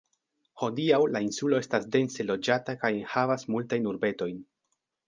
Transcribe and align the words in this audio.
Hodiaŭ 0.61 0.99
la 1.17 1.21
insulo 1.27 1.59
estas 1.65 1.85
dense 1.97 2.27
loĝata 2.33 2.79
kaj 2.85 2.93
enhavas 2.99 3.51
multajn 3.55 3.89
urbetojn. 3.95 4.43